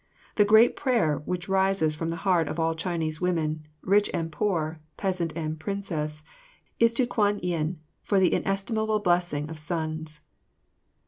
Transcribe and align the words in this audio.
The 0.33 0.45
great 0.45 0.75
prayer 0.75 1.17
which 1.25 1.47
rises 1.47 1.93
from 1.93 2.09
the 2.09 2.15
heart 2.25 2.47
of 2.47 2.59
all 2.59 2.73
Chinese 2.73 3.21
women, 3.21 3.67
rich 3.83 4.09
and 4.15 4.31
poor, 4.31 4.79
peasant 4.97 5.31
and 5.35 5.59
princess, 5.59 6.23
is 6.79 6.91
to 6.93 7.05
Kwan 7.05 7.37
yin, 7.43 7.79
for 8.01 8.19
the 8.19 8.33
inestimable 8.33 9.01
blessing 9.01 9.47
of 9.47 9.59
sons. 9.59 10.21